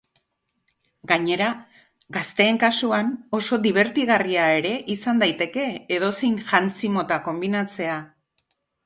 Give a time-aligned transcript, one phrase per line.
[1.09, 1.49] Gainera,
[2.15, 5.67] gazteen kasuan oso dibertigarria ere izan daiteke
[5.99, 8.01] edozein jantzi mota konbinatzea.